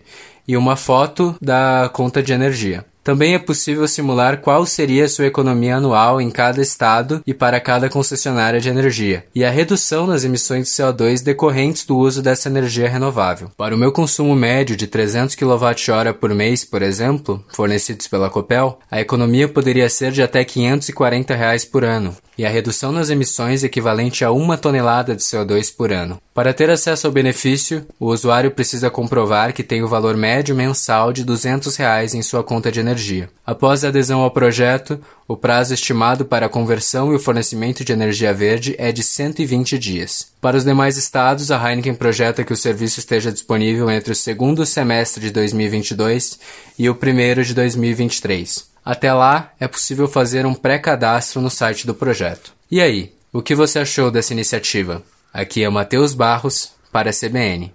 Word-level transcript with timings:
e 0.48 0.56
uma 0.56 0.74
foto 0.74 1.36
da 1.40 1.88
conta 1.92 2.20
de 2.22 2.32
energia. 2.32 2.84
Também 3.06 3.34
é 3.34 3.38
possível 3.38 3.86
simular 3.86 4.40
qual 4.40 4.66
seria 4.66 5.04
a 5.04 5.08
sua 5.08 5.26
economia 5.26 5.76
anual 5.76 6.20
em 6.20 6.28
cada 6.28 6.60
estado 6.60 7.22
e 7.24 7.32
para 7.32 7.60
cada 7.60 7.88
concessionária 7.88 8.60
de 8.60 8.68
energia, 8.68 9.24
e 9.32 9.44
a 9.44 9.50
redução 9.50 10.08
nas 10.08 10.24
emissões 10.24 10.66
de 10.66 10.72
CO2 10.72 11.22
decorrentes 11.22 11.86
do 11.86 11.96
uso 11.96 12.20
dessa 12.20 12.48
energia 12.48 12.88
renovável. 12.88 13.48
Para 13.56 13.76
o 13.76 13.78
meu 13.78 13.92
consumo 13.92 14.34
médio 14.34 14.74
de 14.74 14.88
300 14.88 15.36
kWh 15.36 16.14
por 16.18 16.34
mês, 16.34 16.64
por 16.64 16.82
exemplo, 16.82 17.44
fornecidos 17.46 18.08
pela 18.08 18.28
Copel, 18.28 18.80
a 18.90 19.00
economia 19.00 19.46
poderia 19.46 19.88
ser 19.88 20.10
de 20.10 20.20
até 20.20 20.44
540 20.44 21.32
reais 21.32 21.64
por 21.64 21.84
ano, 21.84 22.12
e 22.36 22.44
a 22.44 22.48
redução 22.48 22.92
nas 22.92 23.10
emissões 23.10 23.64
equivalente 23.64 24.24
a 24.24 24.30
uma 24.30 24.58
tonelada 24.58 25.14
de 25.14 25.22
CO2 25.22 25.74
por 25.74 25.92
ano. 25.92 26.20
Para 26.34 26.52
ter 26.52 26.68
acesso 26.68 27.06
ao 27.06 27.12
benefício, 27.12 27.86
o 27.98 28.06
usuário 28.06 28.50
precisa 28.50 28.90
comprovar 28.90 29.52
que 29.52 29.62
tem 29.62 29.82
o 29.82 29.88
valor 29.88 30.16
médio 30.16 30.54
mensal 30.54 31.12
de 31.12 31.24
200 31.24 31.74
reais 31.76 32.14
em 32.14 32.20
sua 32.20 32.44
conta 32.44 32.70
de 32.70 32.78
energia. 32.78 33.30
Após 33.44 33.84
a 33.84 33.88
adesão 33.88 34.20
ao 34.20 34.30
projeto, 34.30 35.00
o 35.26 35.36
prazo 35.36 35.72
estimado 35.72 36.24
para 36.24 36.46
a 36.46 36.50
conversão 36.50 37.12
e 37.12 37.16
o 37.16 37.18
fornecimento 37.18 37.84
de 37.84 37.92
energia 37.92 38.34
verde 38.34 38.74
é 38.78 38.92
de 38.92 39.02
120 39.02 39.78
dias. 39.78 40.28
Para 40.40 40.56
os 40.56 40.64
demais 40.64 40.96
estados, 40.96 41.50
a 41.50 41.56
Heineken 41.56 41.94
projeta 41.94 42.44
que 42.44 42.52
o 42.52 42.56
serviço 42.56 43.00
esteja 43.00 43.32
disponível 43.32 43.90
entre 43.90 44.12
o 44.12 44.16
segundo 44.16 44.66
semestre 44.66 45.22
de 45.22 45.30
2022 45.30 46.38
e 46.78 46.88
o 46.90 46.94
primeiro 46.94 47.42
de 47.44 47.54
2023. 47.54 48.75
Até 48.86 49.12
lá, 49.12 49.52
é 49.58 49.66
possível 49.66 50.06
fazer 50.06 50.46
um 50.46 50.54
pré-cadastro 50.54 51.40
no 51.40 51.50
site 51.50 51.88
do 51.88 51.92
projeto. 51.92 52.52
E 52.70 52.80
aí, 52.80 53.12
o 53.32 53.42
que 53.42 53.52
você 53.52 53.80
achou 53.80 54.12
dessa 54.12 54.32
iniciativa? 54.32 55.02
Aqui 55.34 55.64
é 55.64 55.68
Matheus 55.68 56.14
Barros, 56.14 56.70
para 56.92 57.10
a 57.10 57.12
CBN. 57.12 57.74